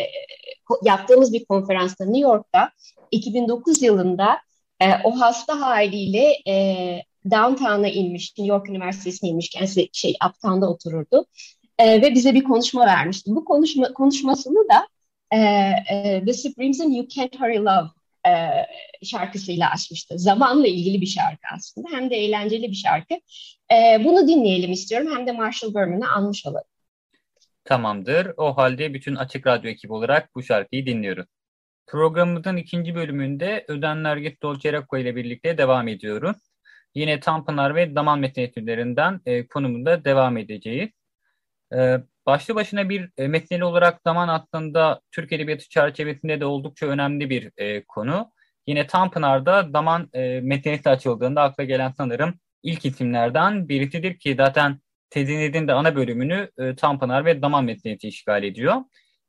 yaptığımız 0.84 1.34
bir 1.34 1.46
konferansta 1.46 2.06
New 2.06 2.20
York'ta 2.20 2.72
2009 3.12 3.82
yılında 3.82 4.38
e, 4.82 4.86
o 5.04 5.20
hasta 5.20 5.62
haliyle 5.62 6.38
e, 6.48 7.04
downtown'a 7.32 7.88
inmiş, 7.88 8.34
New 8.38 8.54
York 8.54 8.70
Üniversitesi'ne 8.70 9.30
inmiş, 9.30 9.50
kendisi 9.50 9.90
şey 9.94 10.16
uptown'da 10.30 10.70
otururdu 10.70 11.26
e, 11.80 12.02
ve 12.02 12.14
bize 12.14 12.34
bir 12.34 12.44
konuşma 12.44 12.86
vermişti. 12.86 13.32
Bu 13.36 13.46
konuşma 13.46 13.94
konuşmasını 13.94 14.68
da 14.70 14.88
e, 15.32 15.38
e, 15.96 16.24
The 16.26 16.34
Supremes'in 16.34 16.92
You 16.92 17.08
Can't 17.08 17.40
Hurry 17.40 17.58
Love 17.58 17.88
e, 18.28 18.32
şarkısıyla 19.06 19.70
açmıştı. 19.72 20.20
Zamanla 20.20 20.68
ilgili 20.68 21.02
bir 21.02 21.06
şarkı 21.06 21.48
aslında. 21.56 21.88
Hem 21.92 22.10
de 22.10 22.16
eğlenceli 22.16 22.70
bir 22.70 22.76
şarkı. 22.76 23.14
E, 23.74 24.04
bunu 24.04 24.28
dinleyelim 24.28 24.72
istiyorum. 24.72 25.16
Hem 25.16 25.28
de 25.28 25.32
Marshall 25.32 25.74
Berman'ı 25.74 26.12
anmış 26.12 26.46
olalım. 26.46 26.68
Tamamdır. 27.66 28.32
O 28.38 28.58
halde 28.58 28.94
bütün 28.94 29.16
Açık 29.16 29.48
Radyo 29.48 29.70
ekibi 29.70 29.94
olarak 29.94 30.36
bu 30.36 30.44
şarkıyı 30.44 30.86
dinliyoruz. 30.86 31.26
Programımızın 31.88 32.58
ikinci 32.58 32.96
bölümünde 32.96 33.66
Ödenler 33.68 34.18
Git 34.18 34.42
Dolcerecco 34.42 34.98
ile 34.98 35.16
birlikte 35.16 35.58
devam 35.58 35.88
ediyoruz. 35.88 36.38
Yine 36.96 37.20
Tanpınar 37.20 37.76
ve 37.76 37.96
Daman 37.96 38.20
metin 38.20 39.22
e, 39.26 39.48
konumunda 39.48 40.06
devam 40.06 40.38
edeceğiz. 40.38 40.90
E, 41.74 41.98
başlı 42.26 42.56
başına 42.56 42.90
bir 42.90 43.10
e, 43.18 43.28
metneli 43.28 43.64
olarak 43.64 44.02
zaman 44.06 44.28
aslında 44.28 45.02
Türk 45.12 45.32
Edebiyatı 45.32 45.70
çerçevesinde 45.70 46.40
de 46.40 46.46
oldukça 46.46 46.86
önemli 46.86 47.30
bir 47.30 47.52
e, 47.58 47.84
konu. 47.84 48.32
Yine 48.68 48.88
Tanpınar'da 48.88 49.74
Daman 49.74 50.10
e, 50.14 50.42
metinesi 50.42 50.90
açıldığında 50.90 51.42
akla 51.42 51.64
gelen 51.64 51.92
sanırım 51.98 52.34
ilk 52.64 52.86
isimlerden 52.86 53.70
birisidir 53.70 54.20
ki 54.20 54.36
zaten 54.38 54.80
tezinizin 55.10 55.68
de 55.68 55.74
ana 55.74 55.96
bölümünü 55.96 56.50
e, 56.58 56.76
Tanpınar 56.76 57.26
ve 57.26 57.42
Daman 57.42 57.66
metinesi 57.66 58.08
işgal 58.08 58.44
ediyor. 58.44 58.76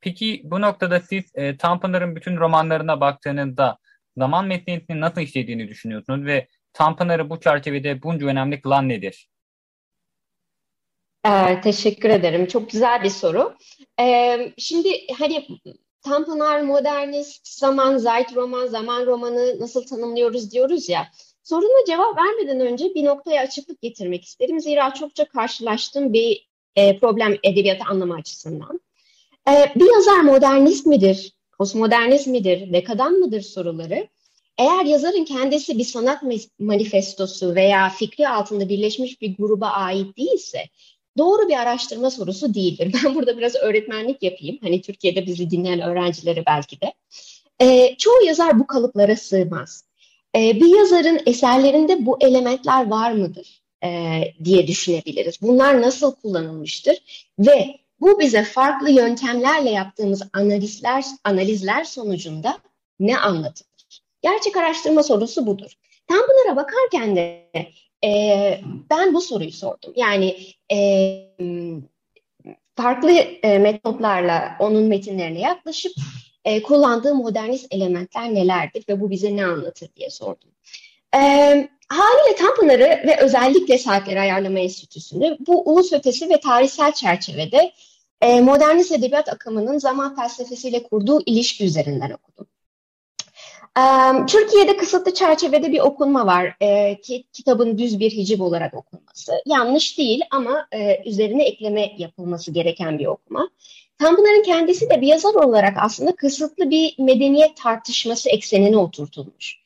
Peki 0.01 0.43
bu 0.45 0.61
noktada 0.61 1.01
siz 1.01 1.25
e, 1.35 1.57
Tanpınar'ın 1.57 2.17
bütün 2.17 2.37
romanlarına 2.37 3.01
baktığınızda 3.01 3.79
Daman 4.21 4.47
metiniyetini 4.47 5.01
nasıl 5.01 5.21
işlediğini 5.21 5.69
düşünüyorsunuz 5.69 6.27
ve 6.27 6.49
Tanpınar'ı 6.75 7.31
bu 7.31 7.41
çerçevede 7.41 8.03
bunca 8.03 8.27
önemli 8.27 8.61
kılan 8.61 8.89
nedir? 8.89 9.29
Ee, 11.27 11.61
teşekkür 11.61 12.09
ederim. 12.09 12.47
Çok 12.47 12.71
güzel 12.71 13.03
bir 13.03 13.11
soru. 13.11 13.55
Ee, 14.01 14.53
şimdi 14.59 14.89
hani 15.19 15.47
Tanpınar 16.05 16.61
modernist, 16.61 17.49
zaman 17.49 17.97
zayt 17.97 18.37
roman, 18.37 18.67
zaman 18.67 19.07
romanı 19.07 19.61
nasıl 19.61 19.87
tanımlıyoruz 19.87 20.53
diyoruz 20.53 20.89
ya. 20.89 21.09
Soruna 21.43 21.87
cevap 21.87 22.19
vermeden 22.19 22.61
önce 22.61 22.85
bir 22.95 23.05
noktaya 23.05 23.43
açıklık 23.43 23.83
getirmek 23.83 24.25
isterim. 24.25 24.61
Zira 24.61 24.95
çokça 24.95 25.25
karşılaştığım 25.25 26.13
bir 26.13 26.49
e, 26.77 26.99
problem 26.99 27.37
edebiyatı 27.43 27.85
anlama 27.91 28.15
açısından. 28.15 28.81
E, 29.49 29.53
bir 29.77 29.95
yazar 29.95 30.21
modernist 30.21 30.87
midir, 30.87 31.33
postmodernist 31.59 32.27
midir, 32.27 32.73
dekadan 32.73 33.13
mıdır 33.13 33.41
soruları 33.41 34.09
eğer 34.59 34.85
yazarın 34.85 35.25
kendisi 35.25 35.79
bir 35.79 35.85
sanat 35.85 36.23
manifestosu 36.59 37.55
veya 37.55 37.89
fikri 37.89 38.29
altında 38.29 38.69
birleşmiş 38.69 39.21
bir 39.21 39.37
gruba 39.37 39.67
ait 39.67 40.17
değilse 40.17 40.65
doğru 41.19 41.49
bir 41.49 41.57
araştırma 41.57 42.11
sorusu 42.11 42.55
değildir. 42.55 42.95
Ben 43.05 43.15
burada 43.15 43.39
biraz 43.39 43.55
öğretmenlik 43.55 44.23
yapayım. 44.23 44.59
Hani 44.63 44.83
Türkiye'de 44.83 45.27
bizi 45.27 45.51
dinleyen 45.51 45.81
öğrencilere 45.81 46.47
belki 46.47 46.81
de. 46.81 46.93
E, 47.61 47.97
çoğu 47.99 48.25
yazar 48.25 48.59
bu 48.59 48.67
kalıplara 48.67 49.17
sığmaz. 49.17 49.85
E, 50.37 50.61
bir 50.61 50.79
yazarın 50.79 51.21
eserlerinde 51.27 52.07
bu 52.07 52.17
elementler 52.21 52.87
var 52.91 53.13
mıdır 53.13 53.63
e, 53.85 54.21
diye 54.45 54.67
düşünebiliriz. 54.67 55.43
Bunlar 55.43 55.83
nasıl 55.83 56.15
kullanılmıştır 56.15 56.97
ve 57.39 57.77
bu 58.01 58.21
bize 58.21 58.45
farklı 58.45 58.91
yöntemlerle 58.91 59.71
yaptığımız 59.71 60.23
analizler 60.33 61.05
analizler 61.25 61.85
sonucunda 61.85 62.59
ne 63.01 63.19
anlatır? 63.19 63.67
Gerçek 64.25 64.57
araştırma 64.57 65.03
sorusu 65.03 65.47
budur. 65.47 65.73
Tam 66.09 66.19
bunlara 66.19 66.57
bakarken 66.57 67.17
de 67.17 67.49
e, 68.05 68.61
ben 68.91 69.15
bu 69.15 69.21
soruyu 69.21 69.53
sordum. 69.53 69.93
Yani 69.97 70.37
e, 70.73 70.79
farklı 72.77 73.11
e, 73.43 73.59
metotlarla 73.59 74.57
onun 74.61 74.85
metinlerine 74.85 75.41
yaklaşıp 75.41 75.93
e, 76.45 76.63
kullandığı 76.63 77.15
modernist 77.15 77.67
elementler 77.71 78.35
nelerdir 78.35 78.85
ve 78.89 79.01
bu 79.01 79.11
bize 79.11 79.37
ne 79.37 79.47
anlatır 79.47 79.89
diye 79.97 80.11
sordum. 80.11 80.51
E, 81.15 81.19
haliyle 81.89 82.37
Tanpınar'ı 82.39 83.07
ve 83.07 83.17
özellikle 83.21 83.79
Saatleri 83.79 84.21
Ayarlama 84.21 84.59
Enstitüsü'nü 84.59 85.37
bu 85.47 85.73
ulus 85.73 85.93
ötesi 85.93 86.31
ve 86.31 86.41
tarihsel 86.41 86.93
çerçevede 86.93 87.73
e, 88.21 88.41
modernist 88.41 88.93
edebiyat 88.93 89.29
akımının 89.29 89.79
zaman 89.79 90.17
felsefesiyle 90.17 90.83
kurduğu 90.83 91.23
ilişki 91.27 91.65
üzerinden 91.65 92.11
okudum. 92.11 92.47
Türkiye'de 94.27 94.77
kısıtlı 94.77 95.15
çerçevede 95.15 95.73
bir 95.73 95.81
okunma 95.81 96.27
var. 96.27 96.57
E, 96.63 97.01
kitabın 97.33 97.79
düz 97.79 98.01
bir 98.01 98.11
hiciv 98.11 98.43
olarak 98.43 98.75
okunması. 98.75 99.33
Yanlış 99.47 99.99
değil 99.99 100.21
ama 100.31 100.69
üzerine 101.05 101.45
ekleme 101.45 101.93
yapılması 101.99 102.51
gereken 102.53 102.99
bir 102.99 103.07
okuma. 103.07 103.49
Tanpınar'ın 103.99 104.43
kendisi 104.43 104.91
de 104.91 105.01
bir 105.01 105.07
yazar 105.07 105.35
olarak 105.35 105.77
aslında 105.81 106.17
kısıtlı 106.17 106.71
bir 106.71 106.95
medeniyet 106.99 107.57
tartışması 107.57 108.31
eksenine 108.31 108.77
oturtulmuş. 108.77 109.59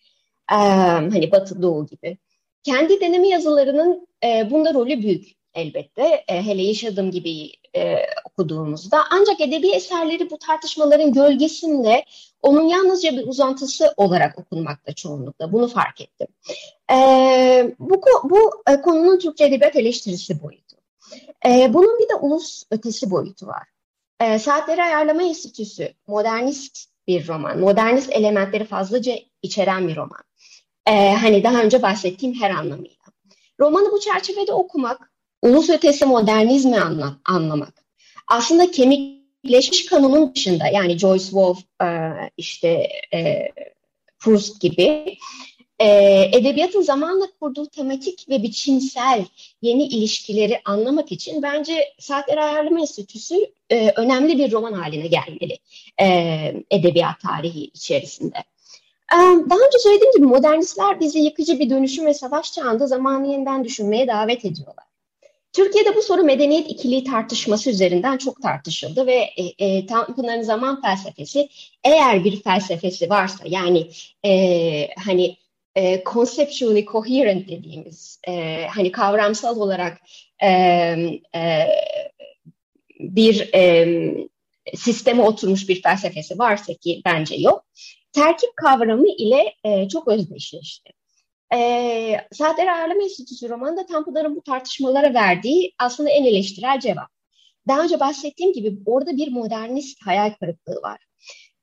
Hani 0.46 1.32
Batı 1.32 1.62
Doğu 1.62 1.86
gibi. 1.86 2.18
Kendi 2.62 3.00
deneme 3.00 3.28
yazılarının 3.28 4.08
e, 4.24 4.50
bunda 4.50 4.74
rolü 4.74 5.02
büyük 5.02 5.36
elbette. 5.54 6.24
Hele 6.26 6.62
yaşadığım 6.62 7.10
gibi 7.10 7.50
e, 7.76 7.96
okuduğumuzda. 8.24 9.04
Ancak 9.10 9.40
edebi 9.40 9.68
eserleri 9.68 10.30
bu 10.30 10.38
tartışmaların 10.38 11.12
gölgesinde 11.12 12.04
onun 12.42 12.68
yalnızca 12.68 13.12
bir 13.12 13.26
uzantısı 13.26 13.94
olarak 13.96 14.38
okunmakta 14.38 14.92
çoğunlukla. 14.92 15.52
Bunu 15.52 15.68
fark 15.68 16.00
ettim. 16.00 16.26
E, 16.90 17.74
bu 17.78 18.02
bu 18.24 18.62
e, 18.68 18.80
konunun 18.80 19.18
Türkçe 19.18 19.44
edebiyat 19.44 19.76
eleştirisi 19.76 20.42
boyutu. 20.42 20.76
E, 21.46 21.74
bunun 21.74 21.98
bir 21.98 22.08
de 22.08 22.14
ulus 22.14 22.62
ötesi 22.70 23.10
boyutu 23.10 23.46
var. 23.46 23.68
E, 24.20 24.38
Saatleri 24.38 24.82
Ayarlama 24.82 25.22
Enstitüsü 25.22 25.92
modernist 26.06 26.88
bir 27.06 27.28
roman. 27.28 27.58
Modernist 27.58 28.12
elementleri 28.12 28.64
fazlaca 28.64 29.14
içeren 29.42 29.88
bir 29.88 29.96
roman. 29.96 30.22
E, 30.86 31.12
hani 31.12 31.44
daha 31.44 31.62
önce 31.62 31.82
bahsettiğim 31.82 32.34
her 32.34 32.50
anlamıyla. 32.50 32.96
Romanı 33.60 33.92
bu 33.92 34.00
çerçevede 34.00 34.52
okumak, 34.52 35.12
ulus 35.42 35.70
ötesi 35.70 36.06
modernizmi 36.06 36.80
anla, 36.80 37.16
anlamak. 37.24 37.74
Aslında 38.26 38.70
kemikleşmiş 38.70 39.86
kanunun 39.86 40.34
dışında 40.34 40.66
yani 40.66 40.98
Joyce 40.98 41.24
Wolf, 41.24 41.58
e, 41.82 41.86
işte 42.36 42.88
e, 43.14 43.48
Proust 44.18 44.60
gibi 44.60 45.16
e, 45.78 45.86
edebiyatın 46.32 46.82
zamanla 46.82 47.26
kurduğu 47.40 47.66
tematik 47.66 48.28
ve 48.28 48.42
biçimsel 48.42 49.24
yeni 49.62 49.84
ilişkileri 49.84 50.60
anlamak 50.64 51.12
için 51.12 51.42
bence 51.42 51.94
Saatler 51.98 52.36
Ayarlama 52.36 52.80
Enstitüsü 52.80 53.34
önemli 53.96 54.38
bir 54.38 54.52
roman 54.52 54.72
haline 54.72 55.06
gelmeli 55.06 55.58
edebiyat 56.70 57.20
tarihi 57.20 57.64
içerisinde. 57.64 58.44
Daha 59.50 59.58
önce 59.66 59.78
söylediğim 59.78 60.12
gibi 60.12 60.26
modernistler 60.26 61.00
bizi 61.00 61.18
yıkıcı 61.18 61.58
bir 61.58 61.70
dönüşüm 61.70 62.06
ve 62.06 62.14
savaş 62.14 62.52
çağında 62.52 62.86
zamanı 62.86 63.32
yeniden 63.32 63.64
düşünmeye 63.64 64.08
davet 64.08 64.44
ediyorlar. 64.44 64.87
Türkiye'de 65.58 65.96
bu 65.96 66.02
soru 66.02 66.22
medeniyet 66.22 66.70
ikiliği 66.70 67.04
tartışması 67.04 67.70
üzerinden 67.70 68.18
çok 68.18 68.42
tartışıldı 68.42 69.06
ve 69.06 69.30
e, 69.36 69.66
e, 69.66 69.86
Tanpınar'ın 69.86 70.42
zaman 70.42 70.82
felsefesi 70.82 71.48
eğer 71.84 72.24
bir 72.24 72.42
felsefesi 72.42 73.10
varsa 73.10 73.44
yani 73.46 73.90
e, 74.24 74.88
hani 75.04 75.36
e, 75.74 76.02
conceptually 76.04 76.84
coherent 76.84 77.48
dediğimiz 77.48 78.20
e, 78.28 78.66
hani 78.66 78.92
kavramsal 78.92 79.60
olarak 79.60 79.98
e, 80.42 80.48
e, 81.34 81.68
bir 83.00 83.54
e, 83.54 83.86
sisteme 84.74 85.22
oturmuş 85.22 85.68
bir 85.68 85.82
felsefesi 85.82 86.38
varsa 86.38 86.74
ki 86.74 87.02
bence 87.04 87.34
yok. 87.34 87.64
Terkip 88.12 88.56
kavramı 88.56 89.08
ile 89.08 89.54
e, 89.64 89.88
çok 89.88 90.08
özdeşleşti. 90.08 90.97
E, 91.54 92.20
Saatler 92.32 92.66
Ayarlama 92.66 93.02
Enstitüsü 93.02 93.48
romanında 93.48 93.86
Tanpınar'ın 93.86 94.36
bu 94.36 94.42
tartışmalara 94.42 95.14
verdiği 95.14 95.74
aslında 95.78 96.10
en 96.10 96.24
eleştirel 96.24 96.80
cevap. 96.80 97.08
Daha 97.68 97.82
önce 97.82 98.00
bahsettiğim 98.00 98.52
gibi 98.52 98.78
orada 98.86 99.16
bir 99.16 99.32
modernist 99.32 100.06
hayal 100.06 100.30
kırıklığı 100.30 100.82
var. 100.82 100.98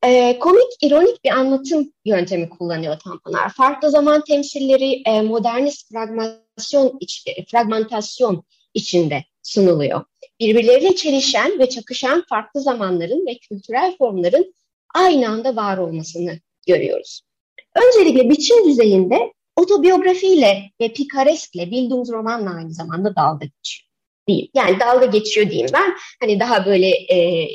E, 0.03 0.39
komik, 0.39 0.83
ironik 0.83 1.23
bir 1.23 1.29
anlatım 1.29 1.93
yöntemi 2.05 2.49
kullanıyor 2.49 2.99
Tanpınar. 2.99 3.49
Farklı 3.49 3.91
zaman 3.91 4.23
temsilleri 4.23 5.01
e, 5.05 5.21
modernist 5.21 5.91
fragmentasyon, 5.91 6.97
iç, 6.99 7.25
fragmentasyon 7.51 8.43
içinde 8.73 9.23
sunuluyor. 9.43 10.03
Birbirleriyle 10.39 10.95
çelişen 10.95 11.59
ve 11.59 11.69
çakışan 11.69 12.23
farklı 12.29 12.61
zamanların 12.61 13.27
ve 13.27 13.37
kültürel 13.37 13.97
formların 13.97 14.53
aynı 14.95 15.29
anda 15.29 15.55
var 15.55 15.77
olmasını 15.77 16.39
görüyoruz. 16.67 17.21
Öncelikle 17.75 18.29
biçim 18.29 18.69
düzeyinde 18.69 19.33
otobiyografiyle 19.55 20.71
ve 20.81 20.93
pikareskle 20.93 21.71
Bildungsromanla 21.71 22.55
aynı 22.55 22.73
zamanda 22.73 23.15
dalga 23.15 23.45
geçiyor. 23.45 23.85
Değil. 24.27 24.51
Yani 24.53 24.79
dalga 24.79 25.05
geçiyor 25.05 25.49
diyeyim 25.49 25.69
ben. 25.73 25.93
Hani 26.21 26.39
daha 26.39 26.65
böyle 26.65 26.87
e, 26.89 27.47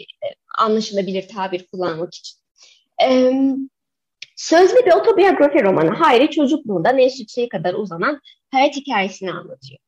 anlaşılabilir 0.59 1.29
tabir 1.29 1.67
kullanmak 1.67 2.15
için. 2.15 2.39
E, 3.05 3.33
sözlü 4.37 4.77
bir 4.87 4.93
otobiyografi 4.93 5.63
romanı 5.65 5.91
Hayri 5.91 6.31
çocukluğunda 6.31 6.93
Neşrikçi'ye 6.93 7.49
kadar 7.49 7.75
uzanan 7.75 8.21
hayat 8.51 8.77
hikayesini 8.77 9.33
anlatıyor. 9.33 9.79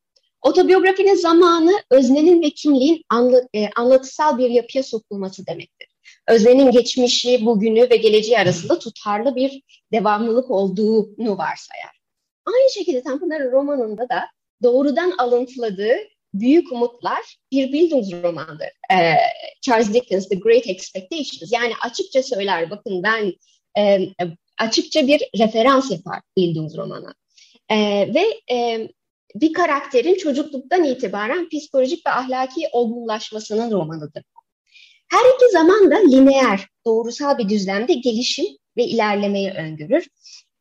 Otobiyografinin 0.41 1.15
zamanı 1.15 1.71
öznenin 1.89 2.41
ve 2.41 2.49
kimliğin 2.49 3.03
anlı, 3.09 3.47
e, 3.55 3.69
anlatısal 3.75 4.37
bir 4.37 4.49
yapıya 4.49 4.83
sokulması 4.83 5.47
demektir. 5.47 5.87
Öznenin 6.27 6.71
geçmişi, 6.71 7.45
bugünü 7.45 7.89
ve 7.89 7.95
geleceği 7.95 8.39
arasında 8.39 8.79
tutarlı 8.79 9.35
bir 9.35 9.61
devamlılık 9.93 10.51
olduğunu 10.51 11.37
varsayar. 11.37 12.02
Aynı 12.45 12.69
şekilde 12.73 13.03
Tanpınar'ın 13.03 13.51
romanında 13.51 14.09
da 14.09 14.25
doğrudan 14.63 15.11
alıntıladığı 15.17 15.95
Büyük 16.33 16.71
Umutlar 16.71 17.37
bir 17.51 17.73
Bildungsromandır. 17.73 18.69
Ee, 18.93 19.15
Charles 19.61 19.93
Dickens 19.93 20.29
The 20.29 20.35
Great 20.35 20.67
Expectations. 20.67 21.51
Yani 21.51 21.73
açıkça 21.81 22.23
söyler 22.23 22.69
bakın 22.69 23.03
ben 23.03 23.33
e, 23.77 23.99
açıkça 24.57 25.07
bir 25.07 25.21
referans 25.39 25.91
yapar 25.91 26.19
Bildungsromana. 26.37 27.13
E, 27.69 27.77
ve 28.13 28.55
e, 28.55 28.87
bir 29.35 29.53
karakterin 29.53 30.15
çocukluktan 30.15 30.83
itibaren 30.83 31.49
psikolojik 31.49 32.05
ve 32.05 32.11
ahlaki 32.11 32.69
olgunlaşmasının 32.71 33.71
romanıdır. 33.71 34.23
Her 35.11 35.35
iki 35.35 35.51
zaman 35.51 35.91
da 35.91 35.95
lineer, 35.95 36.67
doğrusal 36.85 37.37
bir 37.37 37.49
düzlemde 37.49 37.93
gelişim 37.93 38.45
ve 38.77 38.83
ilerlemeyi 38.83 39.51
öngörür. 39.51 40.07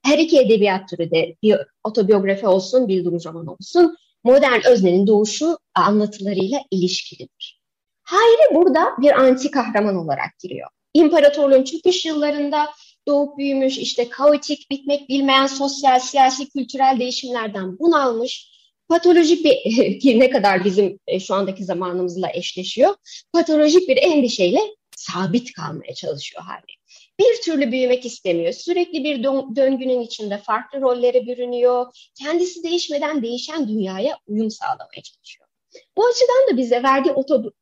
Her 0.02 0.18
iki 0.18 0.40
edebiyat 0.40 0.88
türü 0.88 1.10
de 1.10 1.36
bir 1.42 1.56
otobiyografi 1.84 2.46
olsun, 2.46 2.88
Bildungsroman 2.88 3.46
olsun, 3.46 3.96
modern 4.24 4.60
öznenin 4.66 5.06
doğuşu 5.06 5.58
anlatılarıyla 5.74 6.60
ilişkilidir. 6.70 7.60
Hayri 8.02 8.54
burada 8.54 8.88
bir 9.00 9.20
anti 9.20 9.50
kahraman 9.50 9.96
olarak 9.96 10.38
giriyor. 10.38 10.68
İmparatorluğun 10.94 11.64
çöküş 11.64 12.04
yıllarında 12.04 12.68
doğup 13.08 13.38
büyümüş, 13.38 13.78
işte 13.78 14.08
kaotik, 14.08 14.70
bitmek 14.70 15.08
bilmeyen 15.08 15.46
sosyal, 15.46 16.00
siyasi, 16.00 16.48
kültürel 16.48 16.96
değişimlerden 17.00 17.78
bunalmış, 17.78 18.52
patolojik 18.88 19.44
bir, 19.44 20.00
ki 20.00 20.20
ne 20.20 20.30
kadar 20.30 20.64
bizim 20.64 20.98
e, 21.06 21.20
şu 21.20 21.34
andaki 21.34 21.64
zamanımızla 21.64 22.30
eşleşiyor, 22.34 22.94
patolojik 23.32 23.88
bir 23.88 23.96
endişeyle 23.96 24.60
sabit 24.96 25.52
kalmaya 25.52 25.94
çalışıyor 25.94 26.42
Harry. 26.42 26.81
Bir 27.18 27.42
türlü 27.42 27.72
büyümek 27.72 28.06
istemiyor. 28.06 28.52
Sürekli 28.52 29.04
bir 29.04 29.24
döngünün 29.56 30.00
içinde 30.00 30.38
farklı 30.38 30.80
rollere 30.80 31.26
bürünüyor. 31.26 31.86
Kendisi 32.14 32.62
değişmeden 32.62 33.22
değişen 33.22 33.68
dünyaya 33.68 34.18
uyum 34.26 34.50
sağlamaya 34.50 35.02
çalışıyor. 35.02 35.48
Bu 35.96 36.06
açıdan 36.06 36.52
da 36.52 36.56
bize 36.56 36.82
verdiği 36.82 37.12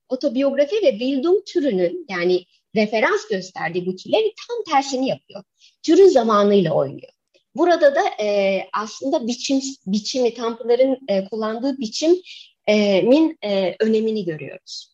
otobiyografi 0.09 0.77
ve 0.83 1.01
Bildung 1.01 1.47
türünün 1.47 2.07
yani 2.09 2.45
referans 2.77 3.29
gösterdiği 3.29 3.87
bu 3.87 3.97
türleri 3.97 4.33
tam 4.49 4.75
tersini 4.75 5.09
yapıyor. 5.09 5.43
Türün 5.83 6.09
zamanıyla 6.09 6.73
oynuyor. 6.73 7.13
Burada 7.55 7.95
da 7.95 8.01
e, 8.23 8.61
aslında 8.73 9.27
biçim 9.27 9.61
biçimi, 9.87 10.35
Tanpınar'ın 10.35 10.99
e, 11.09 11.25
kullandığı 11.25 11.79
biçimin 11.79 13.39
e, 13.43 13.77
önemini 13.81 14.25
görüyoruz. 14.25 14.89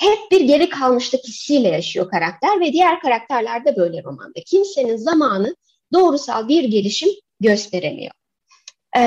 Hep 0.00 0.30
bir 0.30 0.40
geri 0.40 0.68
kalmışlık 0.68 1.24
hissiyle 1.24 1.68
yaşıyor 1.68 2.10
karakter 2.10 2.60
ve 2.60 2.72
diğer 2.72 3.00
karakterler 3.00 3.64
de 3.64 3.76
böyle 3.76 4.02
romanda. 4.02 4.40
Kimsenin 4.46 4.96
zamanı 4.96 5.56
doğrusal 5.92 6.48
bir 6.48 6.64
gelişim 6.64 7.08
gösteremiyor. 7.40 8.12
E, 8.96 9.02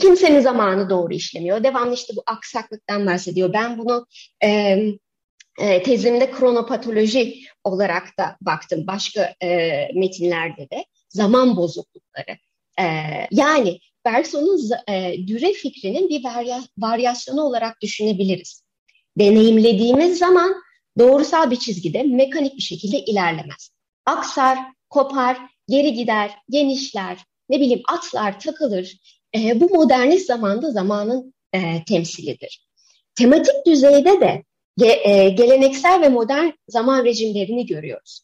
kimsenin 0.00 0.40
zamanı 0.40 0.90
doğru 0.90 1.14
işlemiyor. 1.14 1.64
Devamlı 1.64 1.94
işte 1.94 2.16
bu 2.16 2.22
aksaklıktan 2.26 3.06
bahsediyor. 3.06 3.52
Ben 3.52 3.78
bunu 3.78 4.06
e, 4.44 5.82
tezimde 5.82 6.30
kronopatoloji 6.30 7.40
olarak 7.64 8.18
da 8.18 8.36
baktım 8.40 8.86
başka 8.86 9.34
e, 9.42 9.48
metinlerde 9.94 10.70
de 10.70 10.84
zaman 11.08 11.56
bozuklukları. 11.56 12.36
E, 12.80 12.84
yani 13.30 13.80
Bergson'un 14.04 14.70
e, 14.88 15.14
düre 15.26 15.52
fikrinin 15.52 16.08
bir 16.08 16.24
varya, 16.24 16.62
varyasyonu 16.78 17.42
olarak 17.42 17.80
düşünebiliriz. 17.82 18.69
Deneyimlediğimiz 19.18 20.18
zaman 20.18 20.54
doğrusal 20.98 21.50
bir 21.50 21.56
çizgide 21.56 22.02
mekanik 22.02 22.56
bir 22.56 22.62
şekilde 22.62 22.98
ilerlemez. 22.98 23.70
Aksar, 24.06 24.58
kopar, 24.90 25.38
geri 25.68 25.94
gider, 25.94 26.30
genişler, 26.50 27.18
ne 27.48 27.60
bileyim 27.60 27.82
atlar, 27.88 28.40
takılır. 28.40 28.96
E, 29.34 29.60
bu 29.60 29.68
modernist 29.68 30.26
zamanda 30.26 30.70
zamanın 30.70 31.34
e, 31.52 31.84
temsilidir. 31.84 32.66
Tematik 33.14 33.66
düzeyde 33.66 34.20
de 34.20 34.44
ge, 34.76 35.00
e, 35.04 35.28
geleneksel 35.28 36.00
ve 36.00 36.08
modern 36.08 36.50
zaman 36.68 37.04
rejimlerini 37.04 37.66
görüyoruz. 37.66 38.22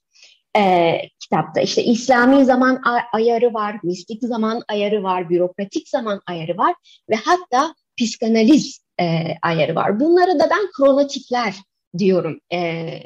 e, 0.58 0.92
kitapta. 1.20 1.60
İşte 1.60 1.84
İslami 1.84 2.44
zaman 2.44 2.82
ayarı 3.12 3.54
var, 3.54 3.76
mistik 3.82 4.22
zaman 4.22 4.62
ayarı 4.68 5.02
var, 5.02 5.30
bürokratik 5.30 5.88
zaman 5.88 6.20
ayarı 6.26 6.56
var 6.56 6.74
ve 7.10 7.14
hatta 7.14 7.74
psikanaliz 7.96 8.85
e, 9.00 9.34
ayarı 9.42 9.74
var. 9.74 10.00
Bunlara 10.00 10.38
da 10.38 10.50
ben 10.50 10.70
kronotipler 10.76 11.54
diyorum 11.98 12.40
e, 12.52 13.00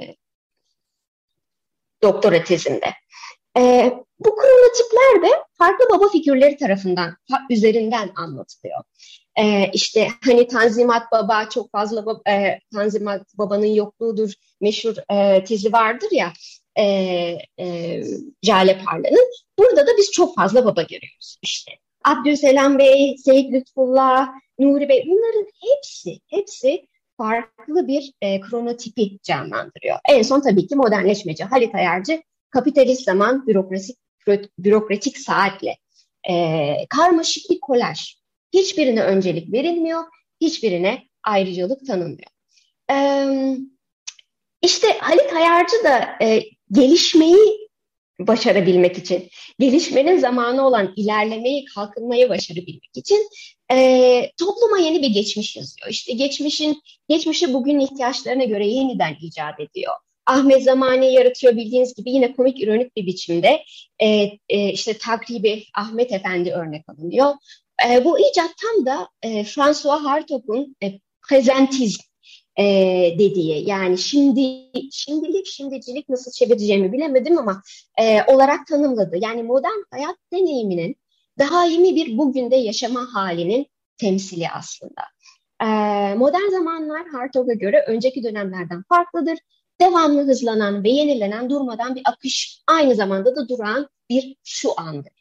doktora 2.03 2.44
tezimde. 2.44 2.94
E, 3.59 3.92
bu 4.18 4.37
kronotipler 4.37 5.31
de 5.31 5.35
farklı 5.59 5.85
baba 5.90 6.09
figürleri 6.09 6.57
tarafından 6.57 7.16
üzerinden 7.50 8.11
anlatılıyor. 8.16 8.83
E, 9.38 9.70
işte 9.72 10.09
hani 10.24 10.46
Tanzimat 10.46 11.12
Baba 11.12 11.48
çok 11.48 11.72
fazla 11.72 12.07
baba, 12.07 12.31
e, 12.31 12.61
Tanzimat 12.72 13.38
Baba'nın 13.38 13.66
yokluğudur 13.66 14.33
meşhur 14.61 14.94
e, 15.11 15.44
tezi 15.44 15.72
vardır 15.72 16.09
ya 16.12 16.33
e, 16.76 16.85
e, 17.59 18.03
Jale 18.42 18.79
Parla'nın. 18.85 19.31
Burada 19.59 19.87
da 19.87 19.90
biz 19.98 20.11
çok 20.11 20.37
fazla 20.37 20.64
baba 20.64 20.83
görüyoruz 20.83 21.37
işte. 21.42 21.72
Abdülselam 22.05 22.79
Bey, 22.79 23.17
Seyit 23.19 23.53
Lütfullah, 23.53 24.29
Nuri 24.59 24.89
Bey 24.89 25.05
bunların 25.07 25.47
hepsi, 25.61 26.21
hepsi 26.27 26.87
farklı 27.17 27.89
bir 27.89 28.13
e, 28.23 28.41
kronotipi 28.41 29.19
canlandırıyor. 29.23 29.99
En 30.09 30.23
son 30.23 30.41
tabii 30.41 30.67
ki 30.67 30.77
modernleşmeci 30.77 31.45
Halit 31.45 31.75
Ayarcı 31.75 32.23
kapitalist 32.51 33.05
zaman 33.05 33.47
bürokratik, 33.47 33.97
bürokratik 34.59 35.19
saatle 35.19 35.77
e, 36.31 36.75
karmaşık 36.89 37.51
bir 37.51 37.61
kolaj. 37.61 38.15
Hiçbirine 38.53 39.03
öncelik 39.03 39.53
verilmiyor, 39.53 40.03
hiçbirine 40.41 41.03
ayrıcalık 41.25 41.87
tanınmıyor. 41.87 42.31
E, 42.91 42.97
işte 44.63 44.87
Halit 44.99 45.33
Ayarcı 45.33 45.85
da 45.85 46.25
e, 46.25 46.43
gelişmeyi 46.73 47.60
başarabilmek 48.26 48.98
için, 48.98 49.28
gelişmenin 49.59 50.18
zamanı 50.18 50.66
olan 50.66 50.92
ilerlemeyi, 50.96 51.64
kalkınmayı 51.64 52.28
başarabilmek 52.28 52.90
için 52.96 53.28
e, 53.72 54.30
topluma 54.38 54.78
yeni 54.78 55.02
bir 55.02 55.09
geçmiş 55.09 55.56
yazıyor. 55.56 55.88
İşte 55.90 56.12
geçmişin, 56.12 56.83
geçmişi 57.09 57.52
bugün 57.52 57.80
ihtiyaçlarına 57.80 58.44
göre 58.44 58.66
yeniden 58.66 59.16
icat 59.22 59.61
ediyor. 59.61 59.92
Ahmet 60.26 60.64
Zamani 60.64 61.12
yaratıyor 61.12 61.56
bildiğiniz 61.56 61.94
gibi 61.94 62.11
yine 62.11 62.33
komik 62.33 62.62
ironik 62.62 62.96
bir 62.96 63.06
biçimde 63.06 63.64
e, 63.98 64.30
e, 64.48 64.72
işte 64.72 64.98
takribi 64.98 65.64
Ahmet 65.74 66.12
Efendi 66.12 66.52
örnek 66.52 66.85
alınıyor. 66.88 67.35
E, 67.88 68.04
bu 68.04 68.18
icat 68.18 68.50
tam 68.62 68.87
da 68.87 69.09
e, 69.22 69.44
François 69.44 70.04
Hartog'un 70.04 70.76
e, 70.83 71.00
prezentizm 71.28 72.10
e, 72.59 72.65
dediği 73.19 73.69
yani 73.69 73.99
şimdi 73.99 74.71
şimdilik 74.93 75.47
şimdicilik 75.47 76.09
nasıl 76.09 76.31
çevireceğimi 76.31 76.93
bilemedim 76.93 77.39
ama 77.39 77.63
e, 77.99 78.23
olarak 78.23 78.67
tanımladı. 78.67 79.17
Yani 79.21 79.43
modern 79.43 79.83
hayat 79.91 80.17
deneyiminin 80.33 80.97
daimi 81.39 81.97
bir 81.97 82.19
bugünde 82.19 82.57
yaşama 82.57 83.07
halinin 83.15 83.67
temsili 83.99 84.49
aslında. 84.49 85.03
E, 85.63 85.67
modern 86.15 86.51
zamanlar 86.51 87.09
Hartog'a 87.09 87.53
göre 87.53 87.85
önceki 87.87 88.23
dönemlerden 88.23 88.83
farklıdır. 88.89 89.39
Devamlı 89.81 90.27
hızlanan 90.27 90.85
ve 90.85 90.91
yenilenen 90.91 91.51
durmadan 91.51 91.95
bir 91.95 92.03
akış 92.05 92.63
aynı 92.67 92.95
zamanda 92.95 93.37
da 93.37 93.49
duran 93.49 93.89
bir 94.11 94.37
şu 94.45 94.81
andır. 94.81 95.13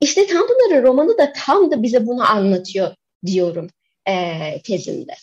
İşte 0.00 0.26
Tanpınar'ın 0.26 0.82
romanı 0.82 1.18
da 1.18 1.32
tam 1.32 1.70
da 1.70 1.82
bize 1.82 2.06
bunu 2.06 2.30
anlatıyor 2.30 2.94
diyorum 3.26 3.68
e, 4.08 4.14
tezimde. 4.62 5.14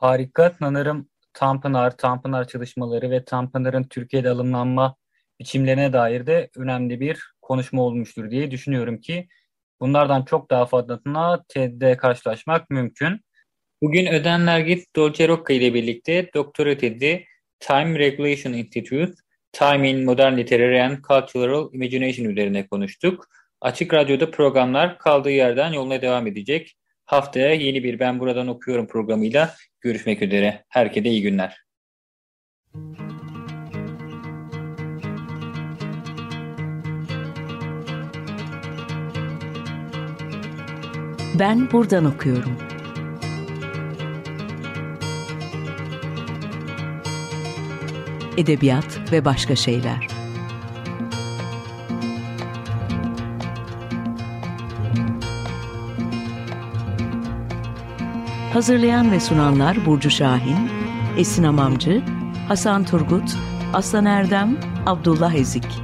Harika. 0.00 0.52
Sanırım 0.58 1.08
Tanpınar, 1.32 1.96
Tanpınar 1.96 2.48
çalışmaları 2.48 3.10
ve 3.10 3.24
Tanpınar'ın 3.24 3.84
Türkiye'de 3.84 4.30
alımlanma 4.30 4.96
biçimlerine 5.40 5.92
dair 5.92 6.26
de 6.26 6.50
önemli 6.56 7.00
bir 7.00 7.20
konuşma 7.42 7.82
olmuştur 7.82 8.30
diye 8.30 8.50
düşünüyorum 8.50 9.00
ki 9.00 9.28
bunlardan 9.80 10.24
çok 10.24 10.50
daha 10.50 10.66
fazlasına 10.66 11.44
TED'de 11.48 11.96
karşılaşmak 11.96 12.70
mümkün. 12.70 13.20
Bugün 13.82 14.06
Ödenler 14.06 14.60
Git 14.60 14.96
Dolce 14.96 15.28
Rocca 15.28 15.54
ile 15.54 15.74
birlikte 15.74 16.30
doktora 16.34 16.76
tezi 16.78 17.24
Time 17.60 17.98
Regulation 17.98 18.52
Institute, 18.52 19.12
Time 19.52 19.90
in 19.90 20.04
Modern 20.04 20.36
Literary 20.36 20.82
and 20.82 20.98
Cultural 21.08 21.74
Imagination 21.74 22.26
üzerine 22.26 22.66
konuştuk. 22.66 23.28
Açık 23.60 23.94
Radyo'da 23.94 24.30
programlar 24.30 24.98
kaldığı 24.98 25.30
yerden 25.30 25.72
yoluna 25.72 26.02
devam 26.02 26.26
edecek. 26.26 26.76
Haftaya 27.10 27.54
yeni 27.54 27.84
bir 27.84 28.00
Ben 28.00 28.20
Buradan 28.20 28.48
Okuyorum 28.48 28.86
programıyla 28.86 29.54
görüşmek 29.80 30.22
üzere. 30.22 30.64
Herkese 30.68 31.08
iyi 31.08 31.22
günler. 31.22 31.64
Ben 41.38 41.70
buradan 41.72 42.04
okuyorum. 42.04 42.58
Edebiyat 48.36 49.12
ve 49.12 49.24
başka 49.24 49.56
şeyler. 49.56 50.19
Hazırlayan 58.60 59.12
ve 59.12 59.20
sunanlar 59.20 59.86
Burcu 59.86 60.10
Şahin, 60.10 60.70
Esin 61.16 61.44
Amamcı, 61.44 62.02
Hasan 62.48 62.84
Turgut, 62.84 63.36
Aslan 63.72 64.04
Erdem, 64.04 64.58
Abdullah 64.86 65.34
Ezik. 65.34 65.79